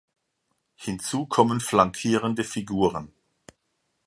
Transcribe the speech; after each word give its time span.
Hinzu 0.77 1.27
kommen 1.27 1.59
flankierende 1.59 2.43
Figuren. 2.43 3.13